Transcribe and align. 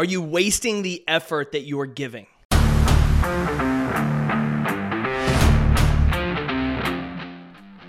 Are 0.00 0.04
you 0.04 0.22
wasting 0.22 0.80
the 0.80 1.04
effort 1.06 1.52
that 1.52 1.64
you 1.64 1.78
are 1.80 1.86
giving? 1.86 2.26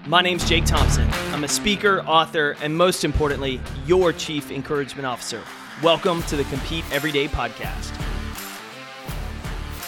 My 0.06 0.22
name's 0.22 0.44
Jake 0.44 0.66
Thompson. 0.66 1.08
I'm 1.32 1.46
a 1.46 1.48
speaker, 1.48 2.02
author, 2.02 2.58
and 2.62 2.76
most 2.76 3.06
importantly, 3.06 3.62
your 3.86 4.12
chief 4.12 4.52
encouragement 4.52 5.06
officer. 5.06 5.42
Welcome 5.82 6.22
to 6.24 6.36
the 6.36 6.44
Compete 6.44 6.84
Everyday 6.92 7.30
podcast. 7.30 7.98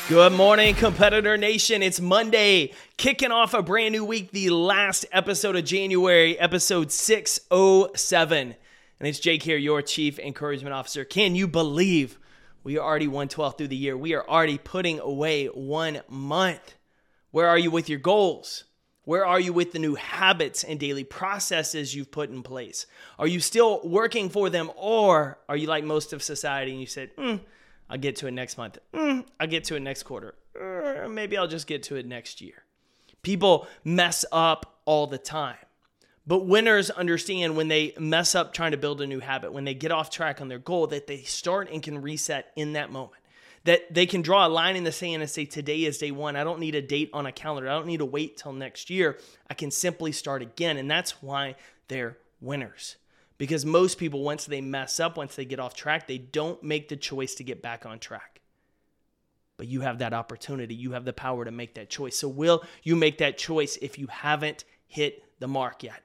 Good 0.08 0.32
morning, 0.32 0.76
Competitor 0.76 1.36
Nation. 1.36 1.84
It's 1.84 2.00
Monday, 2.00 2.72
kicking 2.96 3.34
off 3.34 3.54
a 3.54 3.62
brand 3.62 3.92
new 3.92 4.06
week, 4.06 4.32
the 4.32 4.50
last 4.50 5.06
episode 5.12 5.58
of 5.58 5.66
January, 5.66 6.40
episode 6.40 6.90
607. 6.90 8.56
And 9.00 9.08
it's 9.08 9.20
Jake 9.20 9.44
here, 9.44 9.58
your 9.58 9.82
Chief 9.82 10.20
Encouragement 10.20 10.74
Officer. 10.74 11.04
Can 11.04 11.36
you 11.36 11.48
believe 11.48 12.20
we 12.64 12.78
are 12.78 12.86
already 12.86 13.08
112 13.08 13.58
through 13.58 13.68
the 13.68 13.76
year? 13.76 13.98
We 13.98 14.14
are 14.14 14.28
already 14.28 14.58
putting 14.58 15.00
away 15.00 15.48
one 15.48 16.02
month. 16.08 16.76
Where 17.32 17.48
are 17.48 17.58
you 17.58 17.72
with 17.72 17.90
your 17.90 18.00
goals? 18.00 18.66
Where 19.06 19.26
are 19.26 19.40
you 19.40 19.52
with 19.52 19.74
the 19.74 19.80
new 19.80 19.96
habits 19.96 20.64
and 20.64 20.80
daily 20.80 21.04
processes 21.04 21.94
you've 21.94 22.12
put 22.12 22.30
in 22.30 22.42
place? 22.42 22.86
Are 23.20 23.28
you 23.28 23.42
still 23.42 23.82
working 23.84 24.30
for 24.30 24.50
them, 24.50 24.72
or 24.78 25.40
are 25.50 25.58
you 25.58 25.68
like 25.68 25.84
most 25.84 26.14
of 26.14 26.24
society 26.24 26.72
and 26.72 26.80
you 26.80 26.88
said, 26.88 27.14
mm, 27.18 27.42
I'll 27.90 27.98
get 27.98 28.16
to 28.18 28.28
it 28.28 28.32
next 28.32 28.58
month, 28.58 28.78
mm, 28.94 29.26
I'll 29.42 29.48
get 29.48 29.66
to 29.66 29.76
it 29.76 29.82
next 29.82 30.04
quarter, 30.04 30.36
or 30.56 31.10
maybe 31.10 31.38
I'll 31.38 31.50
just 31.50 31.68
get 31.68 31.84
to 31.84 31.98
it 31.98 32.06
next 32.06 32.40
year? 32.40 32.64
People 33.24 33.68
mess 33.84 34.24
up 34.32 34.80
all 34.86 35.06
the 35.06 35.18
time. 35.18 35.58
But 36.26 36.46
winners 36.46 36.90
understand 36.90 37.58
when 37.58 37.68
they 37.68 37.94
mess 38.00 38.34
up 38.34 38.54
trying 38.54 38.72
to 38.72 38.78
build 38.78 39.02
a 39.02 39.08
new 39.08 39.20
habit, 39.20 39.52
when 39.52 39.66
they 39.66 39.74
get 39.74 39.92
off 39.92 40.10
track 40.10 40.40
on 40.40 40.48
their 40.48 40.60
goal, 40.60 40.88
that 40.88 41.08
they 41.08 41.24
start 41.24 41.70
and 41.70 41.84
can 41.84 42.02
reset 42.02 42.52
in 42.56 42.74
that 42.74 42.92
moment 42.92 43.24
that 43.66 43.94
they 43.94 44.06
can 44.06 44.22
draw 44.22 44.46
a 44.46 44.50
line 44.50 44.76
in 44.76 44.84
the 44.84 44.92
sand 44.92 45.22
and 45.22 45.32
say, 45.32 45.46
Today 45.46 45.84
is 45.84 45.98
day 45.98 46.12
one. 46.12 46.36
I 46.36 46.44
don't 46.44 46.60
need 46.60 46.76
a 46.76 46.82
date 46.82 47.10
on 47.14 47.26
a 47.26 47.32
calendar. 47.32 47.70
I 47.70 47.74
don't 47.74 47.88
need 47.88 47.98
to 47.98 48.06
wait 48.06 48.38
till 48.38 48.54
next 48.54 48.90
year. 48.90 49.18
I 49.50 49.54
can 49.54 49.72
simply 49.72 50.12
start 50.12 50.42
again. 50.42 50.78
And 50.78 50.90
that's 50.90 51.22
why 51.22 51.56
they're 51.88 52.18
winners. 52.42 52.98
Because 53.38 53.66
most 53.66 53.98
people, 53.98 54.22
once 54.22 54.46
they 54.46 54.62
mess 54.62 55.00
up, 55.00 55.18
once 55.18 55.36
they 55.36 55.46
get 55.46 55.60
off 55.60 55.76
track, 55.76 56.08
they 56.08 56.18
don't 56.18 56.62
make 56.62 56.90
the 56.90 56.96
choice 56.96 57.36
to 57.36 57.44
get 57.44 57.62
back 57.62 57.86
on 57.86 58.00
track. 58.00 58.42
But 59.58 59.68
you 59.68 59.82
have 59.82 60.00
that 60.00 60.14
opportunity. 60.14 60.76
You 60.76 60.92
have 60.92 61.06
the 61.06 61.14
power 61.14 61.46
to 61.46 61.52
make 61.52 61.76
that 61.76 61.90
choice. 61.90 62.18
So, 62.18 62.28
will 62.28 62.64
you 62.84 62.96
make 62.96 63.20
that 63.20 63.38
choice 63.38 63.78
if 63.82 63.98
you 63.98 64.08
haven't 64.08 64.66
hit 64.88 65.24
the 65.40 65.48
mark 65.48 65.84
yet? 65.84 66.02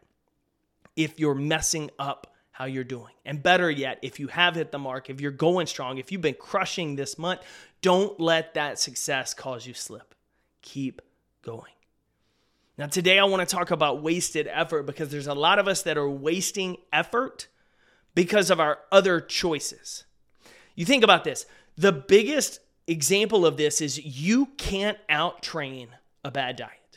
If 0.99 1.19
you're 1.21 1.35
messing 1.35 1.91
up 1.99 2.35
how 2.51 2.65
you're 2.65 2.83
doing. 2.83 3.13
And 3.25 3.41
better 3.41 3.71
yet, 3.71 4.01
if 4.03 4.19
you 4.19 4.27
have 4.27 4.57
hit 4.57 4.73
the 4.73 4.81
mark, 4.81 5.09
if 5.09 5.21
you're 5.21 5.31
going 5.31 5.69
strong, 5.69 5.99
if 5.99 6.11
you've 6.11 6.21
been 6.21 6.35
crushing 6.35 6.97
this 6.97 7.17
month, 7.17 7.41
don't 7.83 8.19
let 8.19 8.55
that 8.55 8.81
success 8.81 9.33
cause 9.33 9.65
you 9.65 9.75
slip. 9.75 10.13
Keep 10.61 11.01
going. 11.43 11.71
Now, 12.77 12.89
today 12.89 13.21
I 13.21 13.25
want 13.25 13.49
to 13.49 13.57
talk 13.57 13.71
about 13.71 14.03
wasted 14.03 14.49
effort 14.51 14.85
because 14.85 15.11
there's 15.11 15.29
a 15.29 15.35
lot 15.35 15.61
of 15.61 15.69
us 15.69 15.83
that 15.83 15.97
are 15.97 16.11
wasting 16.11 16.79
effort 16.93 17.47
because 18.17 18.51
of 18.51 18.59
our 18.59 18.79
other 18.91 19.21
choices. 19.21 20.03
You 20.75 20.85
think 20.85 21.05
about 21.05 21.23
this 21.23 21.47
the 21.77 21.93
biggest 21.93 22.59
example 22.89 23.47
of 23.47 23.57
this 23.57 23.81
is 23.81 24.05
you 24.05 24.47
can't 24.57 24.99
out 25.09 25.43
train 25.43 25.91
a 26.25 26.33
bad 26.33 26.57
diet. 26.57 26.88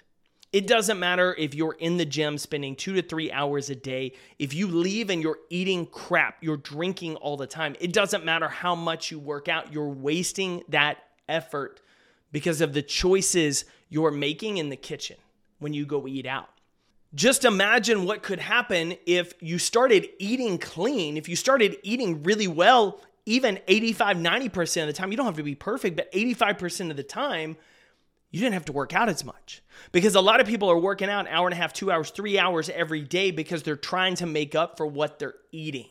It 0.51 0.67
doesn't 0.67 0.99
matter 0.99 1.33
if 1.37 1.55
you're 1.55 1.77
in 1.79 1.95
the 1.95 2.05
gym 2.05 2.37
spending 2.37 2.75
two 2.75 2.93
to 2.95 3.01
three 3.01 3.31
hours 3.31 3.69
a 3.69 3.75
day. 3.75 4.13
If 4.37 4.53
you 4.53 4.67
leave 4.67 5.09
and 5.09 5.23
you're 5.23 5.39
eating 5.49 5.85
crap, 5.85 6.37
you're 6.41 6.57
drinking 6.57 7.15
all 7.17 7.37
the 7.37 7.47
time. 7.47 7.75
It 7.79 7.93
doesn't 7.93 8.25
matter 8.25 8.49
how 8.49 8.75
much 8.75 9.11
you 9.11 9.19
work 9.19 9.47
out, 9.47 9.71
you're 9.71 9.87
wasting 9.87 10.63
that 10.67 10.97
effort 11.29 11.79
because 12.33 12.59
of 12.59 12.73
the 12.73 12.81
choices 12.81 13.63
you're 13.89 14.11
making 14.11 14.57
in 14.57 14.67
the 14.67 14.75
kitchen 14.75 15.17
when 15.59 15.73
you 15.73 15.85
go 15.85 16.05
eat 16.05 16.25
out. 16.25 16.49
Just 17.13 17.45
imagine 17.45 18.05
what 18.05 18.23
could 18.23 18.39
happen 18.39 18.95
if 19.05 19.33
you 19.41 19.57
started 19.57 20.07
eating 20.19 20.57
clean, 20.57 21.15
if 21.17 21.29
you 21.29 21.35
started 21.35 21.77
eating 21.83 22.23
really 22.23 22.47
well, 22.47 22.99
even 23.25 23.59
85, 23.67 24.17
90% 24.17 24.81
of 24.81 24.87
the 24.87 24.93
time. 24.93 25.11
You 25.11 25.17
don't 25.17 25.25
have 25.25 25.37
to 25.37 25.43
be 25.43 25.55
perfect, 25.55 25.95
but 25.95 26.11
85% 26.11 26.89
of 26.89 26.97
the 26.97 27.03
time 27.03 27.55
you 28.31 28.39
didn't 28.39 28.53
have 28.53 28.65
to 28.65 28.71
work 28.71 28.93
out 28.93 29.09
as 29.09 29.25
much 29.25 29.61
because 29.91 30.15
a 30.15 30.21
lot 30.21 30.39
of 30.39 30.47
people 30.47 30.71
are 30.71 30.77
working 30.77 31.09
out 31.09 31.27
an 31.27 31.33
hour 31.33 31.47
and 31.47 31.53
a 31.53 31.57
half, 31.57 31.73
two 31.73 31.91
hours, 31.91 32.11
three 32.11 32.39
hours 32.39 32.69
every 32.69 33.01
day 33.01 33.29
because 33.31 33.61
they're 33.61 33.75
trying 33.75 34.15
to 34.15 34.25
make 34.25 34.55
up 34.55 34.77
for 34.77 34.85
what 34.85 35.19
they're 35.19 35.35
eating. 35.51 35.89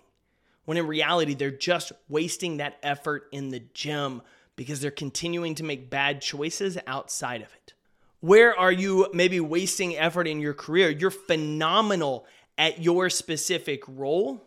When 0.64 0.78
in 0.78 0.86
reality, 0.86 1.34
they're 1.34 1.50
just 1.50 1.92
wasting 2.08 2.56
that 2.56 2.78
effort 2.82 3.28
in 3.32 3.50
the 3.50 3.60
gym 3.74 4.22
because 4.56 4.80
they're 4.80 4.90
continuing 4.90 5.54
to 5.56 5.64
make 5.64 5.90
bad 5.90 6.22
choices 6.22 6.78
outside 6.86 7.42
of 7.42 7.48
it. 7.52 7.74
Where 8.20 8.58
are 8.58 8.72
you 8.72 9.08
maybe 9.12 9.40
wasting 9.40 9.96
effort 9.96 10.26
in 10.26 10.40
your 10.40 10.54
career? 10.54 10.90
You're 10.90 11.10
phenomenal 11.10 12.26
at 12.56 12.82
your 12.82 13.10
specific 13.10 13.82
role, 13.86 14.46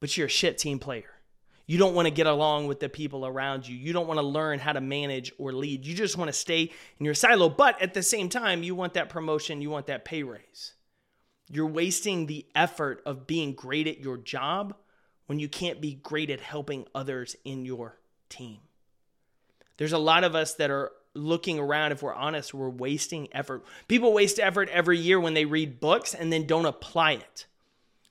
but 0.00 0.16
you're 0.16 0.26
a 0.26 0.30
shit 0.30 0.58
team 0.58 0.78
player. 0.78 1.13
You 1.66 1.78
don't 1.78 1.94
want 1.94 2.06
to 2.06 2.12
get 2.12 2.26
along 2.26 2.66
with 2.66 2.80
the 2.80 2.88
people 2.88 3.26
around 3.26 3.66
you. 3.66 3.76
You 3.76 3.92
don't 3.92 4.06
want 4.06 4.18
to 4.18 4.26
learn 4.26 4.58
how 4.58 4.72
to 4.72 4.80
manage 4.80 5.32
or 5.38 5.52
lead. 5.52 5.86
You 5.86 5.94
just 5.94 6.18
want 6.18 6.28
to 6.28 6.32
stay 6.32 6.70
in 6.98 7.04
your 7.04 7.14
silo. 7.14 7.48
But 7.48 7.80
at 7.80 7.94
the 7.94 8.02
same 8.02 8.28
time, 8.28 8.62
you 8.62 8.74
want 8.74 8.94
that 8.94 9.08
promotion, 9.08 9.62
you 9.62 9.70
want 9.70 9.86
that 9.86 10.04
pay 10.04 10.22
raise. 10.22 10.74
You're 11.50 11.66
wasting 11.66 12.26
the 12.26 12.46
effort 12.54 13.02
of 13.06 13.26
being 13.26 13.54
great 13.54 13.86
at 13.86 14.00
your 14.00 14.18
job 14.18 14.74
when 15.26 15.38
you 15.38 15.48
can't 15.48 15.80
be 15.80 15.94
great 15.94 16.30
at 16.30 16.40
helping 16.40 16.86
others 16.94 17.36
in 17.44 17.64
your 17.64 17.98
team. 18.28 18.58
There's 19.76 19.92
a 19.92 19.98
lot 19.98 20.24
of 20.24 20.34
us 20.34 20.54
that 20.54 20.70
are 20.70 20.92
looking 21.14 21.58
around, 21.58 21.92
if 21.92 22.02
we're 22.02 22.14
honest, 22.14 22.52
we're 22.52 22.68
wasting 22.68 23.28
effort. 23.32 23.64
People 23.88 24.12
waste 24.12 24.38
effort 24.38 24.68
every 24.70 24.98
year 24.98 25.18
when 25.18 25.34
they 25.34 25.44
read 25.44 25.80
books 25.80 26.12
and 26.14 26.32
then 26.32 26.46
don't 26.46 26.66
apply 26.66 27.12
it. 27.12 27.46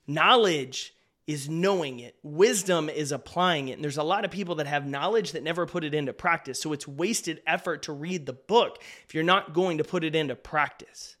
Knowledge 0.06 0.94
is 1.26 1.48
knowing 1.48 2.00
it. 2.00 2.16
Wisdom 2.22 2.88
is 2.88 3.10
applying 3.10 3.68
it. 3.68 3.72
And 3.72 3.82
there's 3.82 3.96
a 3.96 4.02
lot 4.02 4.24
of 4.24 4.30
people 4.30 4.56
that 4.56 4.66
have 4.66 4.86
knowledge 4.86 5.32
that 5.32 5.42
never 5.42 5.64
put 5.66 5.84
it 5.84 5.94
into 5.94 6.12
practice. 6.12 6.60
So 6.60 6.72
it's 6.72 6.86
wasted 6.86 7.40
effort 7.46 7.82
to 7.84 7.92
read 7.92 8.26
the 8.26 8.34
book 8.34 8.78
if 9.06 9.14
you're 9.14 9.24
not 9.24 9.54
going 9.54 9.78
to 9.78 9.84
put 9.84 10.04
it 10.04 10.14
into 10.14 10.34
practice. 10.34 11.16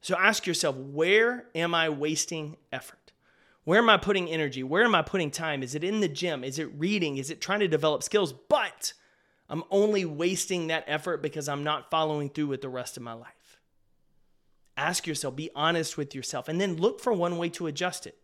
So 0.00 0.16
ask 0.16 0.46
yourself, 0.46 0.76
where 0.76 1.46
am 1.54 1.74
I 1.74 1.90
wasting 1.90 2.56
effort? 2.72 3.12
Where 3.64 3.78
am 3.78 3.90
I 3.90 3.98
putting 3.98 4.28
energy? 4.28 4.62
Where 4.62 4.84
am 4.84 4.94
I 4.94 5.02
putting 5.02 5.30
time? 5.30 5.62
Is 5.62 5.74
it 5.74 5.84
in 5.84 6.00
the 6.00 6.08
gym? 6.08 6.42
Is 6.42 6.58
it 6.58 6.72
reading? 6.76 7.18
Is 7.18 7.30
it 7.30 7.40
trying 7.40 7.60
to 7.60 7.68
develop 7.68 8.02
skills? 8.02 8.32
But 8.32 8.94
I'm 9.48 9.62
only 9.70 10.04
wasting 10.04 10.68
that 10.68 10.84
effort 10.86 11.22
because 11.22 11.48
I'm 11.48 11.62
not 11.62 11.90
following 11.90 12.30
through 12.30 12.48
with 12.48 12.62
the 12.62 12.68
rest 12.68 12.96
of 12.96 13.02
my 13.02 13.12
life. 13.12 13.58
Ask 14.76 15.06
yourself, 15.06 15.36
be 15.36 15.50
honest 15.54 15.98
with 15.98 16.14
yourself, 16.14 16.48
and 16.48 16.60
then 16.60 16.76
look 16.78 17.00
for 17.00 17.12
one 17.12 17.36
way 17.36 17.50
to 17.50 17.66
adjust 17.66 18.06
it. 18.06 18.16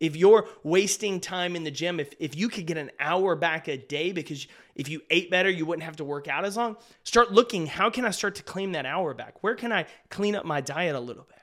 If 0.00 0.14
you're 0.14 0.46
wasting 0.62 1.20
time 1.20 1.56
in 1.56 1.64
the 1.64 1.70
gym, 1.70 1.98
if, 1.98 2.12
if 2.20 2.36
you 2.36 2.48
could 2.48 2.66
get 2.66 2.76
an 2.76 2.90
hour 3.00 3.34
back 3.34 3.66
a 3.66 3.76
day 3.76 4.12
because 4.12 4.46
if 4.76 4.88
you 4.88 5.02
ate 5.10 5.30
better, 5.30 5.50
you 5.50 5.66
wouldn't 5.66 5.84
have 5.84 5.96
to 5.96 6.04
work 6.04 6.28
out 6.28 6.44
as 6.44 6.56
long, 6.56 6.76
start 7.02 7.32
looking 7.32 7.66
how 7.66 7.90
can 7.90 8.04
I 8.04 8.10
start 8.10 8.36
to 8.36 8.42
claim 8.42 8.72
that 8.72 8.86
hour 8.86 9.12
back? 9.12 9.42
Where 9.42 9.56
can 9.56 9.72
I 9.72 9.86
clean 10.08 10.36
up 10.36 10.44
my 10.44 10.60
diet 10.60 10.94
a 10.94 11.00
little 11.00 11.24
bit? 11.24 11.36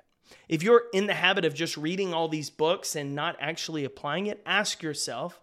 If 0.48 0.64
you're 0.64 0.84
in 0.94 1.08
the 1.08 1.14
habit 1.14 1.44
of 1.44 1.54
just 1.54 1.76
reading 1.76 2.14
all 2.14 2.28
these 2.28 2.50
books 2.50 2.96
and 2.96 3.14
not 3.14 3.36
actually 3.40 3.84
applying 3.84 4.28
it, 4.28 4.42
ask 4.46 4.82
yourself, 4.82 5.42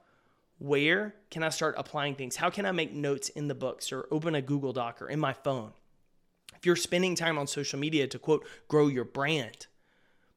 where 0.58 1.14
can 1.30 1.42
I 1.42 1.48
start 1.50 1.74
applying 1.76 2.14
things? 2.14 2.36
How 2.36 2.48
can 2.48 2.64
I 2.64 2.72
make 2.72 2.92
notes 2.92 3.28
in 3.28 3.48
the 3.48 3.54
books 3.54 3.92
or 3.92 4.06
open 4.10 4.34
a 4.34 4.42
Google 4.42 4.72
Doc 4.72 5.02
or 5.02 5.08
in 5.08 5.20
my 5.20 5.32
phone? 5.32 5.72
If 6.56 6.66
you're 6.66 6.76
spending 6.76 7.16
time 7.16 7.38
on 7.38 7.46
social 7.46 7.78
media 7.78 8.06
to 8.06 8.18
quote, 8.18 8.46
grow 8.68 8.86
your 8.86 9.04
brand, 9.04 9.66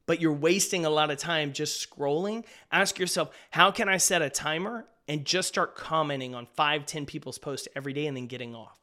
but 0.06 0.22
you're 0.22 0.34
wasting 0.34 0.86
a 0.86 0.90
lot 0.90 1.12
of 1.12 1.18
time 1.18 1.54
just 1.54 1.88
scrolling, 1.90 2.44
ask 2.72 3.00
yourself, 3.00 3.30
how 3.52 3.72
can 3.72 3.90
I 3.90 3.98
set 3.98 4.22
a 4.22 4.30
timer 4.30 4.86
and 5.08 5.26
just 5.26 5.48
start 5.48 5.76
commenting 5.76 6.36
on 6.36 6.48
five, 6.56 6.86
10 6.86 7.06
people's 7.06 7.38
posts 7.38 7.68
every 7.76 7.94
day 7.94 8.08
and 8.08 8.16
then 8.16 8.28
getting 8.28 8.56
off? 8.56 8.79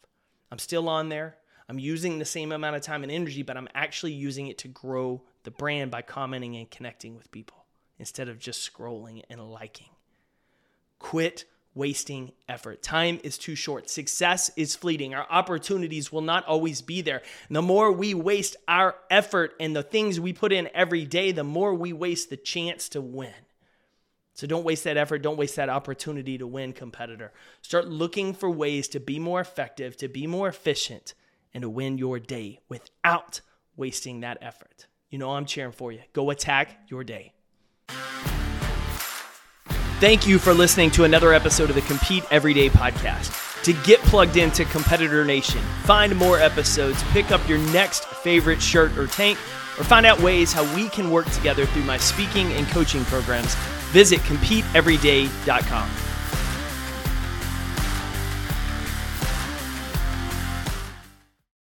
I'm 0.51 0.59
still 0.59 0.89
on 0.89 1.09
there. 1.09 1.37
I'm 1.69 1.79
using 1.79 2.19
the 2.19 2.25
same 2.25 2.53
amount 2.53 2.77
of 2.77 2.83
time 2.83 3.03
and 3.03 3.13
energy, 3.13 3.43
but 3.43 3.57
I'm 3.57 3.69
actually 3.75 4.13
using 4.13 4.49
it 4.49 4.59
to 4.59 4.69
grow 4.69 5.23
the 5.45 5.51
brand 5.51 5.91
by 5.91 6.03
commenting 6.03 6.57
and 6.57 6.71
connecting 6.71 7.17
with 7.17 7.31
people 7.31 7.65
instead 7.99 8.29
of 8.29 8.39
just 8.39 8.71
scrolling 8.71 9.23
and 9.31 9.41
liking. 9.51 9.89
Quit 10.99 11.45
wasting 11.75 12.33
effort. 12.49 12.83
Time 12.83 13.19
is 13.25 13.39
too 13.39 13.55
short. 13.55 13.89
Success 13.89 14.51
is 14.57 14.77
fleeting. 14.77 15.15
Our 15.15 15.27
opportunities 15.31 16.13
will 16.13 16.21
not 16.21 16.45
always 16.47 16.83
be 16.83 17.01
there. 17.01 17.23
The 17.51 17.63
more 17.63 17.91
we 17.91 18.15
waste 18.15 18.57
our 18.69 18.95
effort 19.11 19.55
and 19.59 19.75
the 19.75 19.83
things 19.83 20.21
we 20.21 20.33
put 20.33 20.53
in 20.53 20.69
every 20.75 21.07
day, 21.07 21.33
the 21.33 21.45
more 21.45 21.75
we 21.75 21.93
waste 21.93 22.31
the 22.31 22.37
chance 22.37 22.89
to 22.91 23.01
win. 23.01 23.33
So 24.35 24.47
don't 24.47 24.65
waste 24.65 24.85
that 24.85 24.97
effort. 24.97 25.23
Don't 25.23 25.37
waste 25.37 25.57
that 25.57 25.69
opportunity 25.69 26.39
to 26.39 26.47
win, 26.47 26.73
competitor. 26.73 27.33
Start 27.61 27.89
looking 27.89 28.33
for 28.35 28.51
ways 28.51 28.89
to 28.89 29.01
be 29.01 29.19
more 29.19 29.41
effective, 29.41 29.97
to 29.99 30.09
be 30.09 30.27
more 30.27 30.49
efficient, 30.49 31.15
and 31.55 31.63
to 31.63 31.69
win 31.69 31.99
your 31.99 32.19
day 32.19 32.59
without 32.69 33.41
wasting 33.77 34.21
that 34.21 34.39
effort. 34.41 34.87
You 35.11 35.19
know, 35.19 35.31
I'm 35.31 35.45
cheering 35.45 35.73
for 35.73 35.93
you. 35.93 36.01
Go 36.15 36.31
attack 36.31 36.89
your 36.89 37.05
day. 37.05 37.35
Thank 40.03 40.27
you 40.27 40.41
for 40.41 40.53
listening 40.53 40.91
to 40.93 41.05
another 41.05 41.33
episode 41.33 41.71
of 41.71 41.77
the 41.77 41.83
Compete 41.83 42.25
Everyday 42.33 42.69
podcast. 42.69 43.63
To 43.63 43.73
get 43.85 44.01
plugged 44.01 44.37
into 44.37 44.65
Competitor 44.65 45.25
Nation, 45.25 45.61
find 45.85 46.17
more 46.17 46.41
episodes, 46.41 47.01
pick 47.13 47.31
up 47.31 47.49
your 47.49 47.59
next 47.71 48.07
favorite 48.07 48.61
shirt 48.61 48.99
or 48.99 49.07
tank, 49.07 49.39
or 49.79 49.85
find 49.85 50.05
out 50.05 50.21
ways 50.21 50.53
how 50.53 50.65
we 50.75 50.89
can 50.89 51.09
work 51.09 51.31
together 51.31 51.67
through 51.67 51.85
my 51.85 51.99
speaking 51.99 52.51
and 52.55 52.67
coaching 52.67 53.05
programs, 53.05 53.55
visit 53.93 54.19
CompeteEveryday.com. 54.23 56.12